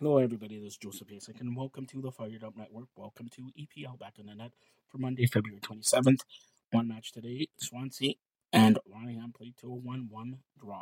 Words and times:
Hello, 0.00 0.16
everybody. 0.16 0.58
This 0.58 0.72
is 0.72 0.78
Joseph 0.78 1.08
Basic, 1.08 1.38
and 1.42 1.54
welcome 1.54 1.84
to 1.88 2.00
the 2.00 2.10
Fired 2.10 2.42
Up 2.42 2.56
Network. 2.56 2.86
Welcome 2.96 3.28
to 3.36 3.42
EPL 3.42 3.98
Back 3.98 4.14
on 4.18 4.24
the 4.24 4.34
Net 4.34 4.52
for 4.88 4.96
Monday, 4.96 5.26
February 5.26 5.60
27th. 5.60 6.20
One 6.70 6.88
match 6.88 7.12
today 7.12 7.48
Swansea 7.58 8.14
and 8.50 8.78
Ryan 8.90 9.34
played 9.36 9.58
to 9.58 9.66
a 9.66 9.74
1 9.74 10.08
1 10.10 10.38
draw. 10.58 10.78